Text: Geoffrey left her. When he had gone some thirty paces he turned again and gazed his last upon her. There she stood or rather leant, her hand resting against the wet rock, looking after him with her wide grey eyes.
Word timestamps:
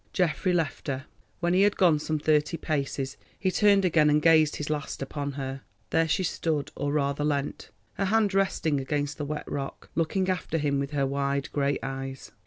Geoffrey 0.13 0.51
left 0.51 0.87
her. 0.87 1.05
When 1.41 1.53
he 1.53 1.61
had 1.61 1.77
gone 1.77 1.99
some 1.99 2.17
thirty 2.17 2.57
paces 2.57 3.17
he 3.37 3.51
turned 3.51 3.85
again 3.85 4.09
and 4.09 4.19
gazed 4.19 4.55
his 4.55 4.67
last 4.71 5.03
upon 5.03 5.33
her. 5.33 5.61
There 5.91 6.07
she 6.07 6.23
stood 6.23 6.71
or 6.75 6.91
rather 6.91 7.23
leant, 7.23 7.69
her 7.99 8.05
hand 8.05 8.33
resting 8.33 8.79
against 8.81 9.19
the 9.19 9.25
wet 9.25 9.47
rock, 9.47 9.91
looking 9.93 10.27
after 10.27 10.57
him 10.57 10.79
with 10.79 10.89
her 10.89 11.05
wide 11.05 11.51
grey 11.51 11.77
eyes. 11.83 12.31